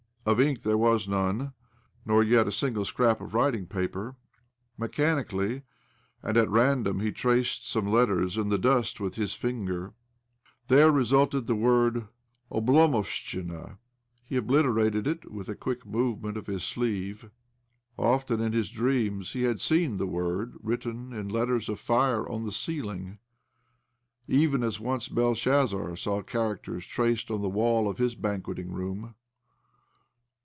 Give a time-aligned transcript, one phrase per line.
[0.23, 1.53] Of ink tbere was none,
[2.05, 4.17] nor yet a single scrap of writing paper.
[4.77, 5.63] Mechanically
[6.21, 9.95] and at random he traced some letters in the dust with his finger.
[10.67, 12.07] There resulted the word
[12.51, 13.79] Obtomovstchina.^
[14.23, 17.31] He obliterated it with a quick movement of his sleeve.
[17.97, 22.45] Often in his dreams had he seen the word written in letters of fire on
[22.45, 23.17] the ceiling,
[24.27, 29.15] even as once Belshazzar saw characters traced on the wall of his banqueting room.